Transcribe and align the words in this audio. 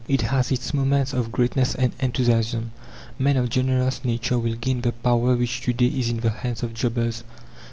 It 0.07 0.21
has 0.23 0.51
its 0.51 0.73
moments 0.73 1.13
of 1.13 1.31
greatness 1.31 1.75
and 1.75 1.93
enthusiasm. 1.99 2.71
Men 3.19 3.37
of 3.37 3.49
generous 3.49 4.03
nature 4.03 4.39
will 4.39 4.55
gain 4.55 4.81
the 4.81 4.93
power 4.93 5.35
which 5.35 5.61
to 5.61 5.73
day 5.73 5.85
is 5.89 6.09
in 6.09 6.21
the 6.21 6.31
hand 6.31 6.63
of 6.63 6.73
jobbers. 6.73 7.23